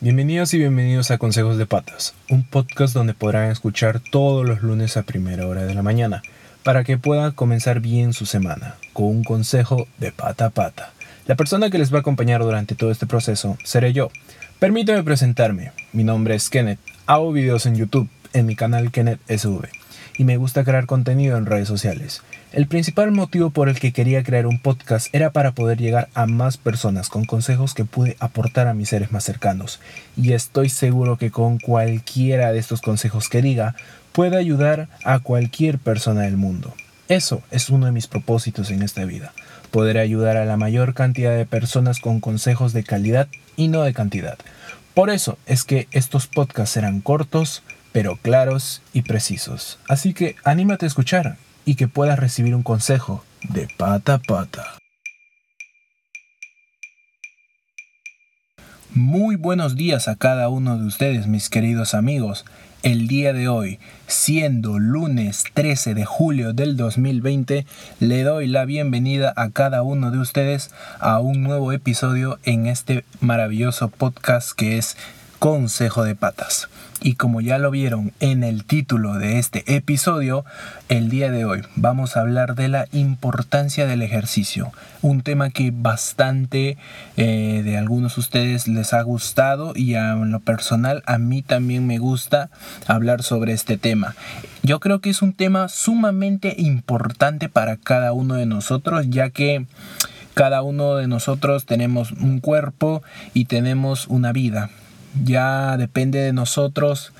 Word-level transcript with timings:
Bienvenidos 0.00 0.54
y 0.54 0.58
bienvenidos 0.58 1.10
a 1.10 1.18
Consejos 1.18 1.58
de 1.58 1.66
Patas, 1.66 2.14
un 2.30 2.44
podcast 2.44 2.94
donde 2.94 3.14
podrán 3.14 3.50
escuchar 3.50 3.98
todos 3.98 4.46
los 4.46 4.62
lunes 4.62 4.96
a 4.96 5.02
primera 5.02 5.44
hora 5.48 5.64
de 5.64 5.74
la 5.74 5.82
mañana, 5.82 6.22
para 6.62 6.84
que 6.84 6.98
puedan 6.98 7.32
comenzar 7.32 7.80
bien 7.80 8.12
su 8.12 8.24
semana, 8.24 8.76
con 8.92 9.06
un 9.06 9.24
consejo 9.24 9.88
de 9.98 10.12
pata 10.12 10.46
a 10.46 10.50
pata. 10.50 10.92
La 11.26 11.34
persona 11.34 11.68
que 11.68 11.78
les 11.78 11.92
va 11.92 11.96
a 11.96 12.00
acompañar 12.02 12.42
durante 12.42 12.76
todo 12.76 12.92
este 12.92 13.06
proceso 13.06 13.58
seré 13.64 13.92
yo. 13.92 14.12
Permítame 14.60 15.02
presentarme, 15.02 15.72
mi 15.92 16.04
nombre 16.04 16.36
es 16.36 16.48
Kenneth, 16.48 16.78
hago 17.06 17.32
videos 17.32 17.66
en 17.66 17.74
YouTube, 17.74 18.08
en 18.34 18.46
mi 18.46 18.54
canal 18.54 18.92
Kenneth 18.92 19.18
SV 19.28 19.68
y 20.16 20.24
me 20.24 20.36
gusta 20.36 20.64
crear 20.64 20.86
contenido 20.86 21.38
en 21.38 21.46
redes 21.46 21.68
sociales. 21.68 22.22
El 22.50 22.66
principal 22.66 23.10
motivo 23.10 23.50
por 23.50 23.68
el 23.68 23.78
que 23.78 23.92
quería 23.92 24.22
crear 24.22 24.46
un 24.46 24.58
podcast 24.58 25.14
era 25.14 25.32
para 25.32 25.52
poder 25.52 25.76
llegar 25.76 26.08
a 26.14 26.24
más 26.24 26.56
personas 26.56 27.10
con 27.10 27.26
consejos 27.26 27.74
que 27.74 27.84
pude 27.84 28.16
aportar 28.20 28.68
a 28.68 28.74
mis 28.74 28.88
seres 28.88 29.12
más 29.12 29.24
cercanos. 29.24 29.80
Y 30.16 30.32
estoy 30.32 30.70
seguro 30.70 31.18
que 31.18 31.30
con 31.30 31.58
cualquiera 31.58 32.50
de 32.50 32.58
estos 32.58 32.80
consejos 32.80 33.28
que 33.28 33.42
diga, 33.42 33.74
puede 34.12 34.38
ayudar 34.38 34.88
a 35.04 35.18
cualquier 35.18 35.78
persona 35.78 36.22
del 36.22 36.38
mundo. 36.38 36.72
Eso 37.08 37.42
es 37.50 37.68
uno 37.68 37.84
de 37.84 37.92
mis 37.92 38.06
propósitos 38.06 38.70
en 38.70 38.82
esta 38.82 39.04
vida, 39.04 39.34
poder 39.70 39.98
ayudar 39.98 40.38
a 40.38 40.46
la 40.46 40.56
mayor 40.56 40.94
cantidad 40.94 41.36
de 41.36 41.44
personas 41.44 42.00
con 42.00 42.20
consejos 42.20 42.72
de 42.72 42.82
calidad 42.82 43.28
y 43.56 43.68
no 43.68 43.82
de 43.82 43.92
cantidad. 43.92 44.38
Por 44.94 45.10
eso 45.10 45.38
es 45.44 45.64
que 45.64 45.86
estos 45.90 46.26
podcasts 46.26 46.72
serán 46.72 47.02
cortos, 47.02 47.62
pero 47.92 48.16
claros 48.16 48.80
y 48.94 49.02
precisos. 49.02 49.78
Así 49.86 50.14
que 50.14 50.36
anímate 50.44 50.86
a 50.86 50.88
escuchar 50.88 51.36
y 51.68 51.74
que 51.74 51.86
puedas 51.86 52.18
recibir 52.18 52.54
un 52.54 52.62
consejo 52.62 53.22
de 53.50 53.68
pata 53.76 54.14
a 54.14 54.18
pata. 54.20 54.78
Muy 58.94 59.36
buenos 59.36 59.76
días 59.76 60.08
a 60.08 60.16
cada 60.16 60.48
uno 60.48 60.78
de 60.78 60.86
ustedes, 60.86 61.26
mis 61.26 61.50
queridos 61.50 61.92
amigos. 61.92 62.46
El 62.82 63.06
día 63.06 63.34
de 63.34 63.48
hoy, 63.48 63.80
siendo 64.06 64.78
lunes 64.78 65.44
13 65.52 65.92
de 65.92 66.06
julio 66.06 66.54
del 66.54 66.78
2020, 66.78 67.66
le 68.00 68.22
doy 68.22 68.46
la 68.46 68.64
bienvenida 68.64 69.34
a 69.36 69.50
cada 69.50 69.82
uno 69.82 70.10
de 70.10 70.20
ustedes 70.20 70.70
a 71.00 71.20
un 71.20 71.42
nuevo 71.42 71.72
episodio 71.72 72.38
en 72.44 72.66
este 72.66 73.04
maravilloso 73.20 73.88
podcast 73.90 74.52
que 74.52 74.78
es 74.78 74.96
Consejo 75.38 76.02
de 76.02 76.16
Patas. 76.16 76.68
Y 77.00 77.14
como 77.14 77.40
ya 77.40 77.58
lo 77.58 77.70
vieron 77.70 78.12
en 78.18 78.42
el 78.42 78.64
título 78.64 79.14
de 79.14 79.38
este 79.38 79.76
episodio, 79.76 80.44
el 80.88 81.10
día 81.10 81.30
de 81.30 81.44
hoy 81.44 81.62
vamos 81.76 82.16
a 82.16 82.22
hablar 82.22 82.56
de 82.56 82.66
la 82.66 82.88
importancia 82.90 83.86
del 83.86 84.02
ejercicio. 84.02 84.72
Un 85.00 85.22
tema 85.22 85.50
que 85.50 85.70
bastante 85.72 86.76
eh, 87.16 87.62
de 87.64 87.76
algunos 87.76 88.16
de 88.16 88.20
ustedes 88.20 88.66
les 88.66 88.92
ha 88.94 89.02
gustado 89.02 89.74
y 89.76 89.94
a 89.94 90.16
lo 90.16 90.40
personal 90.40 91.04
a 91.06 91.18
mí 91.18 91.42
también 91.42 91.86
me 91.86 91.98
gusta 91.98 92.50
hablar 92.88 93.22
sobre 93.22 93.52
este 93.52 93.78
tema. 93.78 94.16
Yo 94.64 94.80
creo 94.80 95.00
que 95.00 95.10
es 95.10 95.22
un 95.22 95.34
tema 95.34 95.68
sumamente 95.68 96.56
importante 96.58 97.48
para 97.48 97.76
cada 97.76 98.12
uno 98.12 98.34
de 98.34 98.46
nosotros 98.46 99.06
ya 99.08 99.30
que 99.30 99.66
cada 100.34 100.62
uno 100.62 100.96
de 100.96 101.06
nosotros 101.06 101.64
tenemos 101.64 102.10
un 102.10 102.40
cuerpo 102.40 103.04
y 103.34 103.44
tenemos 103.44 104.08
una 104.08 104.32
vida 104.32 104.70
ya 105.24 105.76
depende 105.76 106.18
de 106.18 106.32
nosotros 106.32 107.12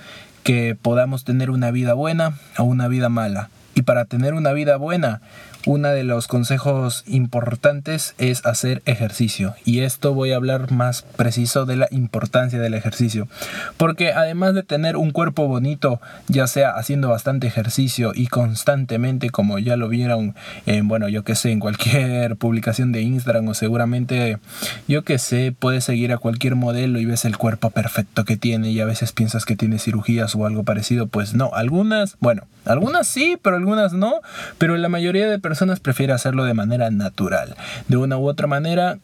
que 0.43 0.77
podamos 0.81 1.25
tener 1.25 1.51
una 1.51 1.71
vida 1.71 1.95
buena 1.95 2.39
o 2.57 2.65
una 2.65 2.89
vida 2.89 3.09
mala. 3.09 3.51
Y 3.75 3.83
para 3.83 4.05
tener 4.07 4.35
una 4.35 4.53
vida 4.53 4.77
buena 4.77 5.21
uno 5.69 5.91
de 5.91 6.03
los 6.03 6.29
consejos 6.29 7.05
importantes 7.07 8.15
es 8.17 8.47
hacer 8.47 8.81
ejercicio. 8.87 9.55
Y 9.67 9.81
esto 9.81 10.15
voy 10.15 10.33
a 10.33 10.37
hablar 10.37 10.73
más 10.73 11.03
preciso 11.03 11.67
de 11.67 11.77
la 11.77 11.89
importancia 11.91 12.59
del 12.59 12.73
ejercicio. 12.73 13.29
Porque 13.77 14.15
además 14.15 14.55
de 14.55 14.63
tener 14.63 14.97
un 14.97 15.11
cuerpo 15.11 15.47
bonito, 15.47 16.01
ya 16.27 16.47
sea 16.47 16.71
haciendo 16.71 17.11
bastante 17.11 17.47
ejercicio 17.47 18.13
y 18.15 18.29
constantemente, 18.29 19.29
como 19.29 19.59
ya 19.59 19.77
lo 19.77 19.91
vieron 19.91 20.35
en, 20.65 20.89
bueno, 20.89 21.07
yo 21.11 21.23
que 21.23 21.35
sé, 21.35 21.51
en 21.53 21.61
cualquier 21.61 22.37
publicación 22.39 22.91
de 22.91 23.03
Instagram 23.03 23.49
o 23.49 23.53
seguramente, 23.53 24.39
yo 24.89 25.05
que 25.05 25.19
sé, 25.19 25.53
puedes 25.53 25.85
seguir 25.85 26.13
a 26.13 26.19
cualquier 26.19 26.55
modelo 26.55 26.99
y 26.99 27.05
ves 27.05 27.27
el 27.27 27.37
cuerpo 27.37 27.69
perfecto 27.69 28.25
que 28.25 28.39
tiene 28.39 28.71
y 28.71 28.81
a 28.81 28.87
veces 28.87 29.13
piensas 29.13 29.45
que 29.45 29.55
tiene 29.55 29.79
cirugías 29.79 30.35
o 30.35 30.47
algo 30.47 30.65
parecido. 30.65 31.09
Pues 31.09 31.35
no, 31.35 31.51
algunas, 31.53 32.17
bueno, 32.21 32.45
algunas 32.65 33.07
sí, 33.07 33.37
pero 33.43 33.57
algunas 33.57 33.93
no. 33.93 34.15
Pero 34.57 34.75
la 34.79 34.89
mayoría 34.89 35.29
de 35.29 35.39
personas 35.39 35.58
personas 35.59 35.81
prefieren 35.81 36.15
hacerlo 36.15 36.45
de 36.45 36.55
manera 36.55 36.89
natural. 36.93 37.57
De 37.89 37.97
una 37.97 38.17
u 38.17 38.29
otra 38.29 38.47
manera, 38.47 39.01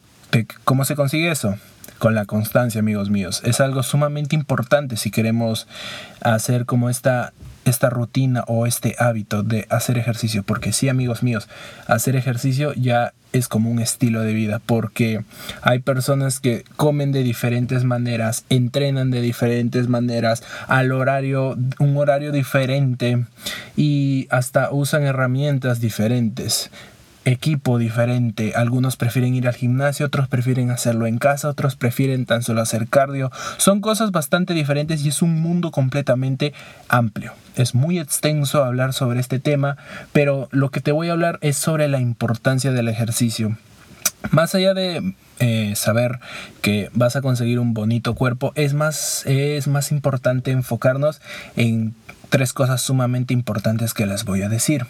¿cómo 0.63 0.85
se 0.85 0.95
consigue 0.95 1.33
eso? 1.33 1.57
Con 1.99 2.15
la 2.15 2.27
constancia, 2.27 2.79
amigos 2.79 3.11
míos. 3.11 3.43
Es 3.45 3.61
algo 3.61 3.83
sumamente 3.83 4.37
importante 4.37 4.97
si 4.97 5.11
queremos 5.11 5.67
hacer 6.21 6.65
como 6.65 6.91
esta 6.91 7.33
esta 7.65 7.91
rutina 7.91 8.45
o 8.47 8.67
este 8.67 8.97
hábito 8.99 9.43
de 9.43 9.67
hacer 9.71 9.99
ejercicio, 9.99 10.43
porque 10.43 10.73
sí 10.73 10.89
amigos 10.89 11.23
míos, 11.23 11.49
hacer 11.87 12.17
ejercicio 12.17 12.73
ya 12.75 13.13
es 13.33 13.49
como 13.49 13.71
un 13.71 13.81
estilo 13.81 14.21
de 14.21 14.33
vida, 14.33 14.61
porque 14.65 15.25
hay 15.61 15.81
personas 15.81 16.39
que 16.39 16.65
comen 16.77 17.11
de 17.11 17.25
diferentes 17.25 17.85
maneras, 17.85 18.45
entrenan 18.49 19.11
de 19.11 19.21
diferentes 19.21 19.89
maneras, 19.89 20.45
al 20.69 20.93
horario, 20.93 21.59
un 21.79 21.97
horario 21.97 22.31
diferente 22.31 23.25
y 23.77 24.29
hasta 24.31 24.71
usan 24.71 25.03
herramientas 25.03 25.81
diferentes 25.81 26.71
equipo 27.25 27.79
diferente. 27.79 28.53
Algunos 28.55 28.97
prefieren 28.97 29.35
ir 29.35 29.49
al 29.49 29.55
gimnasio, 29.55 30.07
otros 30.07 30.29
prefieren 30.29 30.71
hacerlo 30.71 31.07
en 31.07 31.19
casa, 31.19 31.49
otros 31.49 31.77
prefieren 31.77 32.27
tan 32.27 32.43
solo 32.43 32.61
hacer 32.61 32.89
cardio. 32.89 33.31
Son 33.57 33.81
cosas 33.81 34.11
bastante 34.11 34.55
diferentes 34.55 35.05
y 35.05 35.09
es 35.09 35.23
un 35.23 35.41
mundo 35.41 35.71
completamente 35.71 36.53
amplio. 36.89 37.33
Es 37.57 37.75
muy 37.75 37.99
extenso 37.99 38.65
hablar 38.65 38.93
sobre 38.93 39.21
este 39.21 39.39
tema, 39.39 39.77
pero 40.13 40.49
lo 40.51 40.71
que 40.71 40.81
te 40.81 40.93
voy 40.93 41.09
a 41.09 41.13
hablar 41.13 41.39
es 41.41 41.57
sobre 41.57 41.89
la 41.89 42.01
importancia 42.01 42.73
del 42.73 42.89
ejercicio. 42.89 43.57
Más 44.31 44.55
allá 44.55 44.75
de 44.75 45.15
eh, 45.39 45.73
saber 45.77 46.19
que 46.63 46.91
vas 46.95 47.17
a 47.17 47.23
conseguir 47.23 47.59
un 47.59 47.75
bonito 47.75 48.15
cuerpo, 48.15 48.53
es 48.55 48.75
más, 48.75 49.25
es 49.27 49.69
más 49.69 49.93
importante 49.93 50.51
enfocarnos 50.51 51.21
en 51.57 51.95
tres 52.31 52.53
cosas 52.53 52.81
sumamente 52.81 53.35
importantes 53.35 53.95
que 53.95 54.07
les 54.07 54.25
voy 54.25 54.43
a 54.43 54.49
decir. 54.49 54.87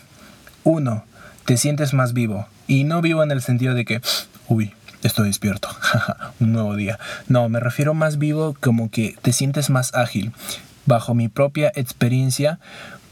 Uno, 0.62 1.04
te 1.44 1.56
sientes 1.56 1.94
más 1.94 2.12
vivo. 2.12 2.46
Y 2.66 2.84
no 2.84 3.00
vivo 3.02 3.22
en 3.22 3.30
el 3.30 3.42
sentido 3.42 3.74
de 3.74 3.84
que, 3.84 4.00
uy, 4.48 4.72
estoy 5.02 5.28
despierto, 5.28 5.68
un 6.40 6.52
nuevo 6.52 6.76
día. 6.76 6.98
No, 7.28 7.48
me 7.48 7.60
refiero 7.60 7.94
más 7.94 8.18
vivo 8.18 8.56
como 8.60 8.90
que 8.90 9.16
te 9.22 9.32
sientes 9.32 9.70
más 9.70 9.94
ágil. 9.94 10.32
Bajo 10.86 11.14
mi 11.14 11.28
propia 11.28 11.72
experiencia, 11.74 12.58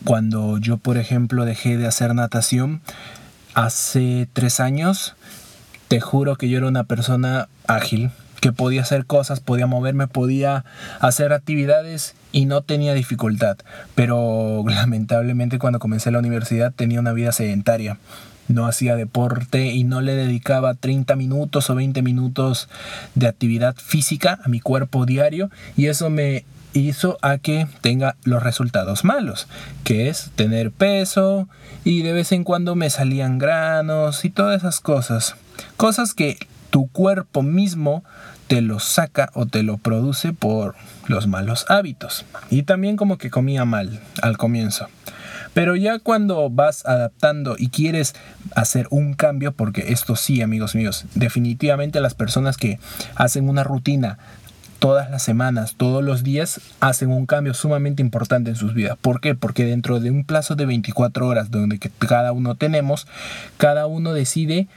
cuando 0.05 0.59
yo, 0.59 0.79
por 0.79 0.97
ejemplo, 0.97 1.45
dejé 1.45 1.77
de 1.77 1.87
hacer 1.87 2.15
natación 2.15 2.81
hace 3.55 4.29
tres 4.33 4.61
años, 4.61 5.15
te 5.89 6.01
juro 6.01 6.37
que 6.37 6.49
yo 6.49 6.59
era 6.59 6.69
una 6.69 6.85
persona 6.85 7.49
ágil, 7.67 8.11
que 8.43 8.53
podía 8.53 8.83
hacer 8.83 9.07
cosas, 9.07 9.39
podía 9.39 9.69
moverme, 9.69 10.09
podía 10.09 10.65
hacer 10.99 11.33
actividades 11.33 12.17
y 12.33 12.47
no 12.47 12.61
tenía 12.63 12.93
dificultad. 12.93 13.57
Pero 13.95 14.65
lamentablemente 14.67 15.61
cuando 15.61 15.79
comencé 15.79 16.11
la 16.11 16.19
universidad 16.19 16.73
tenía 16.75 16.99
una 16.99 17.13
vida 17.13 17.31
sedentaria. 17.31 17.99
No 18.49 18.67
hacía 18.67 18.97
deporte 18.97 19.67
y 19.67 19.85
no 19.85 20.01
le 20.01 20.17
dedicaba 20.17 20.75
30 20.75 21.15
minutos 21.15 21.71
o 21.71 21.77
20 21.77 22.03
minutos 22.03 22.69
de 23.15 23.29
actividad 23.29 23.77
física 23.77 24.41
a 24.45 24.49
mi 24.49 24.59
cuerpo 24.59 25.07
diario 25.07 25.49
y 25.77 25.87
eso 25.87 26.11
me 26.11 26.45
hizo 26.75 27.19
a 27.23 27.39
que 27.39 27.69
tenga 27.81 28.17
los 28.25 28.43
resultados 28.43 29.05
malos, 29.05 29.47
que 29.85 30.09
es 30.09 30.33
tener 30.35 30.73
peso 30.73 31.49
y 31.85 32.03
de 32.03 32.13
vez 32.13 32.33
en 32.33 32.43
cuando 32.43 32.75
me 32.75 32.91
salían 32.91 33.39
granos 33.39 34.25
y 34.25 34.31
todas 34.31 34.59
esas 34.59 34.81
cosas. 34.81 35.37
Cosas 35.77 36.13
que 36.13 36.39
tu 36.73 36.89
cuerpo 36.89 37.43
mismo 37.43 38.03
te 38.53 38.61
lo 38.61 38.81
saca 38.81 39.31
o 39.33 39.47
te 39.47 39.63
lo 39.63 39.79
produce 39.79 40.35
por 40.35 40.75
los 41.07 41.27
malos 41.27 41.65
hábitos. 41.71 42.27
Y 42.51 42.65
también 42.65 42.99
como 42.99 43.17
que 43.17 43.31
comía 43.31 43.65
mal 43.65 44.03
al 44.21 44.37
comienzo. 44.37 44.89
Pero 45.55 45.75
ya 45.75 45.99
cuando 46.01 46.51
vas 46.51 46.85
adaptando 46.85 47.57
y 47.59 47.71
quieres 47.71 48.15
hacer 48.55 48.89
un 48.91 49.15
cambio, 49.15 49.53
porque 49.53 49.95
esto 49.95 50.17
sí, 50.17 50.43
amigos 50.43 50.75
míos, 50.75 51.07
definitivamente 51.15 51.99
las 52.03 52.13
personas 52.13 52.59
que 52.59 52.79
hacen 53.15 53.49
una 53.49 53.65
rutina 53.65 54.19
todas 54.81 55.11
las 55.11 55.23
semanas, 55.23 55.77
todos 55.79 56.05
los 56.05 56.23
días, 56.23 56.61
hacen 56.81 57.11
un 57.11 57.25
cambio 57.25 57.55
sumamente 57.55 58.03
importante 58.03 58.51
en 58.51 58.57
sus 58.57 58.75
vidas. 58.75 58.99
¿Por 59.01 59.23
qué? 59.23 59.35
Porque 59.35 59.65
dentro 59.65 59.99
de 59.99 60.11
un 60.11 60.25
plazo 60.25 60.57
de 60.57 60.67
24 60.67 61.27
horas, 61.27 61.51
donde 61.51 61.79
cada 61.79 62.33
uno 62.33 62.55
tenemos, 62.57 63.07
cada 63.57 63.87
uno 63.87 64.13
decide 64.13 64.69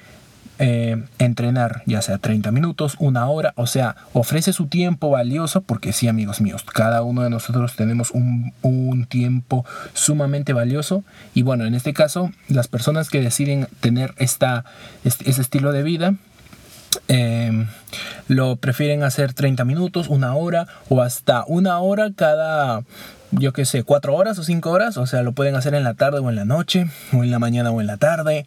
eh, 0.60 1.04
entrenar, 1.20 1.84
ya 1.86 2.02
sea 2.02 2.18
30 2.18 2.52
minutos, 2.52 2.96
una 3.00 3.28
hora, 3.28 3.54
o 3.56 3.68
sea, 3.68 3.96
ofrece 4.14 4.54
su 4.54 4.68
tiempo 4.68 5.10
valioso, 5.10 5.62
porque 5.62 5.94
sí, 5.94 6.08
amigos 6.08 6.42
míos, 6.42 6.64
cada 6.64 7.02
uno 7.04 7.24
de 7.24 7.30
nosotros 7.30 7.76
tenemos 7.76 8.12
un, 8.12 8.54
tiempo 9.10 9.66
sumamente 9.94 10.54
valioso. 10.54 11.04
Y 11.34 11.44
bueno, 11.44 11.66
en 11.66 11.76
este 11.76 11.94
caso, 11.94 12.32
las 12.48 12.68
personas 12.68 13.10
que 13.10 13.22
deciden 13.22 13.68
tener 13.80 14.14
esta, 14.18 14.66
este, 15.04 15.30
ese 15.30 15.42
estilo 15.42 15.72
de 15.72 15.84
vida, 15.84 16.16
Em, 17.08 17.68
lo 18.28 18.56
prefieren 18.56 19.04
hacer 19.04 19.34
30 19.34 19.66
minutos, 19.66 20.08
una 20.08 20.36
hora 20.36 20.68
o 20.90 21.02
hasta 21.02 21.44
una 21.48 21.80
hora 21.80 22.12
cada, 22.16 22.84
yo 23.40 23.54
qué 23.54 23.66
sé, 23.66 23.84
cuatro 23.84 24.16
horas 24.16 24.38
o 24.40 24.44
cinco 24.44 24.72
horas. 24.72 24.98
O 24.98 25.06
sea, 25.06 25.24
lo 25.24 25.34
pueden 25.34 25.56
hacer 25.56 25.74
en 25.74 25.84
la 25.84 25.94
tarde 25.94 26.20
o 26.20 26.30
en 26.30 26.36
la 26.36 26.46
noche, 26.46 26.88
o 27.14 27.24
en 27.24 27.32
la 27.32 27.40
mañana 27.40 27.72
o 27.72 27.82
en 27.82 27.88
la 27.88 27.98
tarde, 27.98 28.46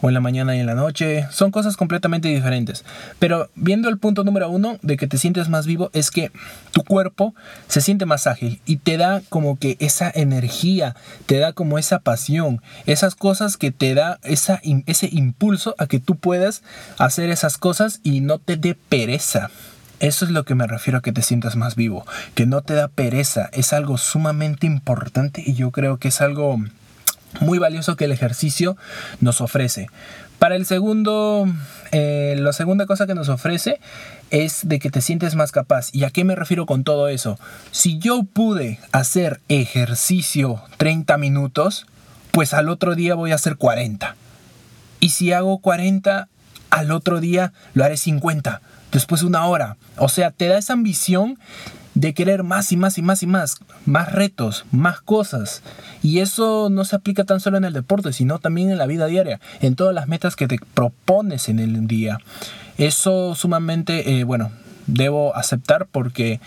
o 0.00 0.08
en 0.08 0.14
la 0.14 0.20
mañana 0.20 0.56
y 0.56 0.60
en 0.60 0.66
la 0.66 0.74
noche. 0.74 1.26
Son 1.30 1.50
cosas 1.50 1.76
completamente 1.76 2.28
diferentes. 2.28 2.84
Pero 3.18 3.50
viendo 3.54 3.88
el 3.88 3.98
punto 3.98 4.24
número 4.24 4.48
uno 4.48 4.78
de 4.82 4.96
que 4.96 5.06
te 5.06 5.18
sientes 5.18 5.48
más 5.48 5.66
vivo 5.66 5.90
es 5.92 6.10
que 6.10 6.30
tu 6.72 6.82
cuerpo 6.84 7.34
se 7.66 7.80
siente 7.80 8.06
más 8.06 8.26
ágil 8.26 8.60
y 8.66 8.76
te 8.76 8.96
da 8.96 9.22
como 9.28 9.58
que 9.58 9.76
esa 9.80 10.10
energía, 10.14 10.94
te 11.26 11.38
da 11.38 11.52
como 11.52 11.78
esa 11.78 12.00
pasión, 12.00 12.62
esas 12.86 13.14
cosas 13.14 13.56
que 13.56 13.70
te 13.70 13.94
da 13.94 14.18
esa, 14.22 14.60
ese 14.86 15.08
impulso 15.12 15.74
a 15.78 15.86
que 15.86 16.00
tú 16.00 16.16
puedas 16.16 16.62
hacer 16.98 17.30
esas 17.30 17.58
cosas 17.58 18.00
y 18.02 18.20
no 18.20 18.38
te 18.38 18.56
dé 18.56 18.74
pereza. 18.74 19.50
Eso 20.00 20.24
es 20.24 20.30
lo 20.30 20.44
que 20.44 20.54
me 20.54 20.66
refiero 20.66 20.98
a 20.98 21.02
que 21.02 21.12
te 21.12 21.22
sientas 21.22 21.56
más 21.56 21.74
vivo, 21.74 22.06
que 22.34 22.46
no 22.46 22.62
te 22.62 22.74
da 22.74 22.88
pereza, 22.88 23.50
es 23.52 23.72
algo 23.72 23.98
sumamente 23.98 24.66
importante 24.66 25.42
y 25.44 25.54
yo 25.54 25.72
creo 25.72 25.98
que 25.98 26.08
es 26.08 26.20
algo 26.20 26.58
muy 27.40 27.58
valioso 27.58 27.96
que 27.96 28.04
el 28.04 28.12
ejercicio 28.12 28.76
nos 29.20 29.40
ofrece. 29.40 29.88
Para 30.38 30.54
el 30.54 30.66
segundo, 30.66 31.48
eh, 31.90 32.36
la 32.38 32.52
segunda 32.52 32.86
cosa 32.86 33.08
que 33.08 33.14
nos 33.14 33.28
ofrece 33.28 33.80
es 34.30 34.68
de 34.68 34.78
que 34.78 34.90
te 34.90 35.00
sientes 35.00 35.34
más 35.34 35.50
capaz. 35.50 35.88
¿Y 35.92 36.04
a 36.04 36.10
qué 36.10 36.22
me 36.22 36.36
refiero 36.36 36.64
con 36.64 36.84
todo 36.84 37.08
eso? 37.08 37.40
Si 37.72 37.98
yo 37.98 38.22
pude 38.22 38.78
hacer 38.92 39.40
ejercicio 39.48 40.62
30 40.76 41.18
minutos, 41.18 41.86
pues 42.30 42.54
al 42.54 42.68
otro 42.68 42.94
día 42.94 43.16
voy 43.16 43.32
a 43.32 43.34
hacer 43.34 43.56
40. 43.56 44.14
Y 45.00 45.08
si 45.08 45.32
hago 45.32 45.58
40, 45.58 46.28
al 46.70 46.90
otro 46.92 47.18
día 47.18 47.52
lo 47.74 47.82
haré 47.84 47.96
50. 47.96 48.60
Después 48.92 49.22
una 49.22 49.46
hora. 49.46 49.76
O 49.96 50.08
sea, 50.08 50.30
te 50.30 50.48
da 50.48 50.58
esa 50.58 50.72
ambición 50.72 51.38
de 51.94 52.14
querer 52.14 52.44
más 52.44 52.70
y 52.70 52.76
más 52.76 52.96
y 52.96 53.02
más 53.02 53.22
y 53.22 53.26
más, 53.26 53.56
más 53.84 54.12
retos, 54.12 54.64
más 54.70 55.00
cosas. 55.00 55.62
Y 56.02 56.20
eso 56.20 56.68
no 56.70 56.84
se 56.84 56.94
aplica 56.94 57.24
tan 57.24 57.40
solo 57.40 57.56
en 57.58 57.64
el 57.64 57.72
deporte, 57.72 58.12
sino 58.12 58.38
también 58.38 58.70
en 58.70 58.78
la 58.78 58.86
vida 58.86 59.06
diaria, 59.06 59.40
en 59.60 59.74
todas 59.74 59.94
las 59.94 60.06
metas 60.06 60.36
que 60.36 60.46
te 60.46 60.58
propones 60.74 61.48
en 61.48 61.58
el 61.58 61.88
día. 61.88 62.20
Eso 62.76 63.34
sumamente, 63.34 64.20
eh, 64.20 64.24
bueno, 64.24 64.52
debo 64.88 65.36
aceptar 65.36 65.86
porque 65.86 66.40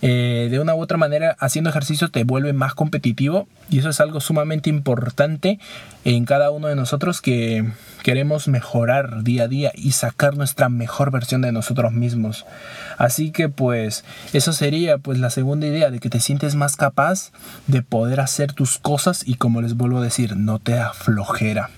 eh, 0.00 0.46
de 0.48 0.60
una 0.60 0.76
u 0.76 0.80
otra 0.80 0.96
manera 0.96 1.36
haciendo 1.40 1.70
ejercicio 1.70 2.08
te 2.08 2.22
vuelve 2.22 2.52
más 2.52 2.74
competitivo 2.74 3.48
y 3.68 3.80
eso 3.80 3.88
es 3.88 4.00
algo 4.00 4.20
sumamente 4.20 4.70
importante 4.70 5.58
en 6.04 6.24
cada 6.24 6.52
uno 6.52 6.68
de 6.68 6.76
nosotros 6.76 7.20
que 7.20 7.64
queremos 8.04 8.46
mejorar 8.46 9.24
día 9.24 9.44
a 9.44 9.48
día 9.48 9.72
y 9.74 9.92
sacar 9.92 10.36
nuestra 10.36 10.68
mejor 10.68 11.10
versión 11.10 11.42
de 11.42 11.50
nosotros 11.50 11.92
mismos. 11.92 12.46
Así 12.96 13.32
que 13.32 13.48
pues 13.48 14.04
eso 14.32 14.52
sería 14.52 14.98
pues 14.98 15.18
la 15.18 15.30
segunda 15.30 15.66
idea 15.66 15.90
de 15.90 15.98
que 15.98 16.10
te 16.10 16.20
sientes 16.20 16.54
más 16.54 16.76
capaz 16.76 17.32
de 17.66 17.82
poder 17.82 18.20
hacer 18.20 18.52
tus 18.52 18.78
cosas 18.78 19.26
y 19.26 19.34
como 19.34 19.62
les 19.62 19.76
vuelvo 19.76 19.98
a 19.98 20.04
decir, 20.04 20.36
no 20.36 20.60
te 20.60 20.72
da 20.72 20.92
flojera. 20.92 21.70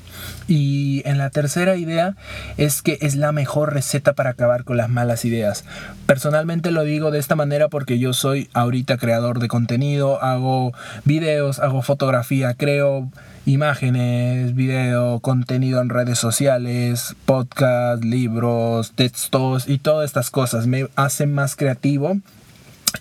Y 0.49 1.03
en 1.05 1.19
la 1.19 1.31
tercera 1.31 1.77
idea 1.77 2.17
es 2.57 2.83
que 2.83 2.99
es 3.01 3.17
la 3.17 3.33
mejor 3.33 3.73
receta 3.73 4.13
para 4.15 4.31
acabar 4.31 4.65
con 4.65 4.77
las 4.77 4.89
malas 4.89 5.25
ideas. 5.25 5.65
Personalmente 6.07 6.71
lo 6.71 6.83
digo 6.83 7.11
de 7.11 7.19
esta 7.19 7.37
manera 7.37 7.69
porque 7.69 7.99
yo 7.99 8.13
soy 8.13 8.49
ahorita 8.53 8.97
creador 8.97 9.39
de 9.39 9.49
contenido, 9.49 10.23
hago 10.23 10.73
videos, 11.05 11.59
hago 11.61 11.83
fotografía, 11.83 12.55
creo 12.55 13.11
imágenes, 13.47 14.55
video, 14.55 15.21
contenido 15.21 15.81
en 15.81 15.89
redes 15.89 16.19
sociales, 16.19 17.17
podcast, 17.25 18.05
libros, 18.05 18.93
textos 18.93 19.69
y 19.69 19.79
todas 19.79 20.07
estas 20.07 20.31
cosas. 20.31 20.67
Me 20.67 20.89
hacen 20.97 21.33
más 21.33 21.57
creativo 21.57 22.19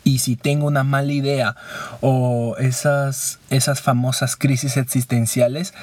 y 0.03 0.19
si 0.19 0.35
tengo 0.35 0.67
una 0.67 0.83
mala 0.83 1.11
idea 1.11 1.55
o 2.01 2.55
esas, 2.59 3.39
esas 3.49 3.81
famosas 3.81 4.35
crisis 4.35 4.77
existenciales, 4.77 5.73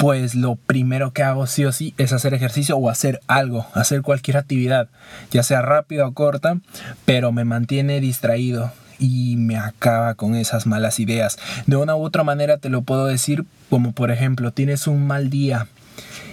pues 0.00 0.34
lo 0.34 0.54
primero 0.54 1.12
que 1.12 1.22
hago 1.22 1.46
sí 1.46 1.66
o 1.66 1.72
sí 1.72 1.92
es 1.98 2.14
hacer 2.14 2.32
ejercicio 2.32 2.74
o 2.78 2.88
hacer 2.88 3.20
algo, 3.26 3.66
hacer 3.74 4.00
cualquier 4.00 4.38
actividad, 4.38 4.88
ya 5.30 5.42
sea 5.42 5.60
rápida 5.60 6.06
o 6.06 6.14
corta, 6.14 6.58
pero 7.04 7.32
me 7.32 7.44
mantiene 7.44 8.00
distraído 8.00 8.72
y 8.98 9.36
me 9.36 9.58
acaba 9.58 10.14
con 10.14 10.36
esas 10.36 10.66
malas 10.66 11.00
ideas. 11.00 11.38
De 11.66 11.76
una 11.76 11.96
u 11.96 12.02
otra 12.02 12.24
manera 12.24 12.56
te 12.56 12.70
lo 12.70 12.80
puedo 12.80 13.04
decir 13.04 13.44
como 13.68 13.92
por 13.92 14.10
ejemplo, 14.10 14.52
tienes 14.52 14.86
un 14.86 15.06
mal 15.06 15.28
día 15.28 15.68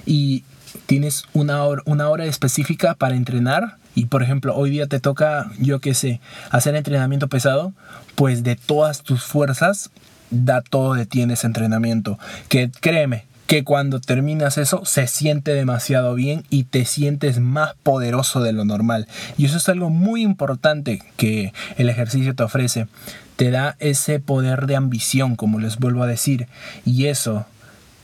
y 0.05 0.45
tienes 0.85 1.25
una 1.33 1.61
hora, 1.65 1.81
una 1.85 2.07
hora 2.07 2.23
específica 2.23 2.93
para 2.93 3.17
entrenar 3.17 3.75
y 3.95 4.05
por 4.05 4.23
ejemplo 4.23 4.55
hoy 4.55 4.69
día 4.69 4.87
te 4.87 5.01
toca, 5.01 5.51
yo 5.59 5.81
qué 5.81 5.93
sé, 5.93 6.21
hacer 6.51 6.73
entrenamiento 6.77 7.27
pesado, 7.27 7.73
pues 8.15 8.43
de 8.43 8.55
todas 8.55 9.01
tus 9.01 9.23
fuerzas 9.23 9.89
da 10.29 10.61
todo 10.61 10.93
de 10.93 11.05
ti 11.05 11.21
en 11.21 11.31
ese 11.31 11.47
entrenamiento. 11.47 12.17
Que 12.47 12.71
créeme, 12.71 13.25
que 13.47 13.63
cuando 13.63 14.01
terminas 14.01 14.57
eso 14.57 14.83
se 14.85 15.07
siente 15.07 15.53
demasiado 15.53 16.13
bien 16.15 16.43
y 16.49 16.65
te 16.65 16.85
sientes 16.85 17.39
más 17.39 17.75
poderoso 17.81 18.41
de 18.41 18.51
lo 18.51 18.65
normal. 18.65 19.07
Y 19.37 19.45
eso 19.45 19.57
es 19.57 19.69
algo 19.69 19.89
muy 19.89 20.21
importante 20.21 21.01
que 21.15 21.53
el 21.77 21.89
ejercicio 21.89 22.35
te 22.35 22.43
ofrece. 22.43 22.87
Te 23.37 23.49
da 23.49 23.77
ese 23.79 24.19
poder 24.19 24.67
de 24.67 24.75
ambición, 24.75 25.35
como 25.35 25.59
les 25.59 25.77
vuelvo 25.77 26.03
a 26.03 26.07
decir. 26.07 26.47
Y 26.85 27.05
eso 27.05 27.45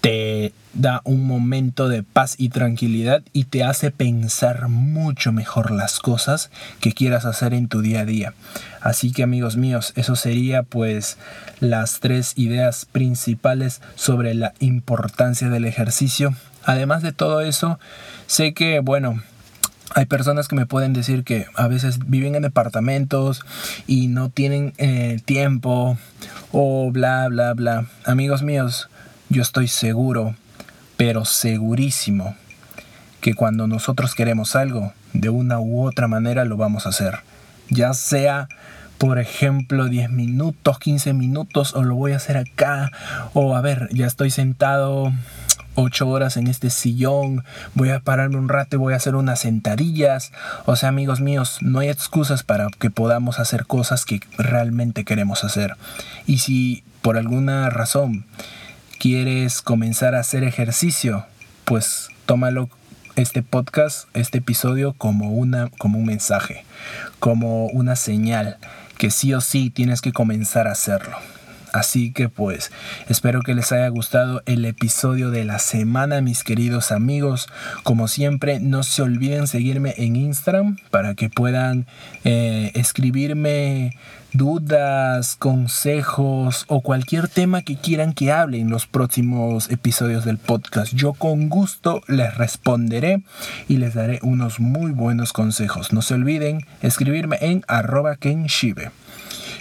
te 0.04 0.52
da 0.74 1.00
un 1.06 1.26
momento 1.26 1.88
de 1.88 2.04
paz 2.04 2.36
y 2.38 2.50
tranquilidad 2.50 3.24
y 3.32 3.46
te 3.46 3.64
hace 3.64 3.90
pensar 3.90 4.68
mucho 4.68 5.32
mejor 5.32 5.72
las 5.72 6.00
cosas 6.00 6.52
que 6.82 6.92
quieras 6.92 7.24
hacer 7.24 7.54
en 7.54 7.70
tu 7.70 7.80
día 7.82 8.02
a 8.02 8.06
día. 8.06 8.34
Así 8.82 9.14
que 9.14 9.24
amigos 9.24 9.56
míos, 9.56 9.94
eso 9.96 10.18
sería 10.18 10.64
pues 10.64 11.18
las 11.62 12.02
tres 12.02 12.34
ideas 12.36 12.86
principales 12.92 13.82
sobre 13.96 14.34
la 14.34 14.54
importancia 14.60 15.48
del 15.48 15.64
ejercicio. 15.64 16.36
Además 16.66 17.02
de 17.02 17.14
todo 17.14 17.40
eso, 17.40 17.80
sé 18.28 18.54
que 18.54 18.82
bueno, 18.82 19.24
hay 19.96 20.06
personas 20.06 20.50
que 20.50 20.58
me 20.58 20.66
pueden 20.66 20.92
decir 20.92 21.24
que 21.24 21.46
a 21.56 21.70
veces 21.70 22.10
viven 22.10 22.36
en 22.36 22.42
departamentos 22.42 23.46
y 23.88 24.08
no 24.08 24.28
tienen 24.28 24.74
eh, 24.80 25.22
tiempo 25.24 25.98
o 26.52 26.92
bla, 26.92 27.30
bla, 27.30 27.54
bla. 27.54 27.86
Amigos 28.04 28.44
míos, 28.44 28.90
yo 29.34 29.42
estoy 29.42 29.68
seguro, 29.68 30.36
pero 30.96 31.26
segurísimo, 31.26 32.36
que 33.20 33.34
cuando 33.34 33.66
nosotros 33.66 34.14
queremos 34.14 34.56
algo, 34.56 34.94
de 35.14 35.30
una 35.30 35.60
u 35.60 35.88
otra 35.88 36.08
manera 36.08 36.46
lo 36.46 36.56
vamos 36.56 36.86
a 36.86 36.90
hacer. 36.90 37.20
Ya 37.70 37.94
sea, 37.94 38.48
por 39.00 39.18
ejemplo, 39.18 39.90
10 39.90 40.12
minutos, 40.12 40.78
15 40.78 41.14
minutos, 41.14 41.74
o 41.74 41.84
lo 41.84 41.96
voy 41.96 42.12
a 42.12 42.18
hacer 42.18 42.38
acá, 42.38 42.92
o 43.34 43.56
a 43.56 43.62
ver, 43.62 43.90
ya 43.92 44.06
estoy 44.06 44.30
sentado 44.30 45.12
8 45.74 46.08
horas 46.08 46.38
en 46.38 46.46
este 46.46 46.70
sillón, 46.70 47.44
voy 47.74 47.90
a 47.90 48.02
pararme 48.02 48.38
un 48.38 48.50
rato 48.50 48.76
y 48.76 48.80
voy 48.80 48.94
a 48.94 48.98
hacer 48.98 49.16
unas 49.16 49.40
sentadillas. 49.40 50.32
O 50.66 50.76
sea, 50.76 50.90
amigos 50.90 51.22
míos, 51.22 51.58
no 51.62 51.80
hay 51.80 51.90
excusas 51.90 52.44
para 52.44 52.68
que 52.78 52.92
podamos 52.92 53.40
hacer 53.40 53.66
cosas 53.66 54.06
que 54.06 54.20
realmente 54.38 55.06
queremos 55.06 55.44
hacer. 55.44 55.76
Y 56.28 56.38
si 56.38 56.84
por 57.02 57.18
alguna 57.18 57.72
razón 57.72 58.26
quieres 59.04 59.62
comenzar 59.62 60.16
a 60.16 60.22
hacer 60.22 60.46
ejercicio, 60.46 61.26
pues 61.66 62.08
tómalo 62.26 62.70
este 63.18 63.44
podcast, 63.44 64.08
este 64.14 64.38
episodio 64.38 64.94
como 64.94 65.34
una 65.34 65.70
como 65.78 66.00
un 66.00 66.06
mensaje, 66.06 66.64
como 67.20 67.66
una 67.66 67.98
señal 67.98 68.60
que 68.98 69.12
sí 69.12 69.34
o 69.34 69.42
sí 69.42 69.70
tienes 69.70 70.00
que 70.00 70.14
comenzar 70.14 70.70
a 70.70 70.72
hacerlo. 70.72 71.18
Así 71.74 72.14
que 72.14 72.30
pues 72.30 72.72
espero 73.10 73.42
que 73.42 73.56
les 73.56 73.72
haya 73.72 73.88
gustado 73.88 74.44
el 74.46 74.64
episodio 74.64 75.32
de 75.32 75.44
la 75.44 75.60
semana 75.60 76.22
mis 76.22 76.44
queridos 76.44 76.92
amigos. 76.92 77.48
Como 77.84 78.08
siempre 78.08 78.60
no 78.60 78.84
se 78.84 79.02
olviden 79.02 79.48
seguirme 79.48 79.96
en 79.98 80.16
Instagram 80.16 80.78
para 80.92 81.16
que 81.16 81.30
puedan 81.30 81.88
eh, 82.24 82.72
escribirme 82.76 83.98
dudas, 84.34 85.36
consejos 85.36 86.66
o 86.68 86.82
cualquier 86.82 87.28
tema 87.28 87.62
que 87.62 87.78
quieran 87.78 88.14
que 88.14 88.32
hable 88.32 88.60
en 88.60 88.70
los 88.70 88.88
próximos 88.88 89.70
episodios 89.70 90.26
del 90.26 90.38
podcast. 90.38 90.94
Yo 90.94 91.14
con 91.14 91.50
gusto 91.50 92.02
les 92.08 92.36
responderé 92.36 93.22
y 93.68 93.78
les 93.78 93.94
daré 93.94 94.20
unos 94.24 94.60
muy 94.60 94.92
buenos 94.92 95.34
consejos. 95.34 95.94
No 95.94 96.02
se 96.02 96.16
olviden 96.16 96.66
escribirme 96.82 97.38
en 97.42 97.64
arroba 97.68 98.16
kenshibe. 98.16 98.92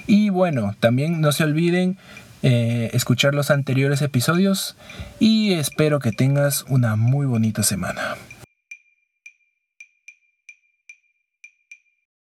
Y 0.06 0.30
bueno, 0.30 0.74
también 0.80 1.20
no 1.20 1.32
se 1.32 1.44
olviden 1.44 1.96
eh, 2.42 2.90
escuchar 2.92 3.34
los 3.34 3.50
anteriores 3.50 4.02
episodios 4.02 4.76
y 5.20 5.52
espero 5.52 6.00
que 6.00 6.10
tengas 6.10 6.64
una 6.68 6.96
muy 6.96 7.26
bonita 7.26 7.62
semana. 7.62 8.16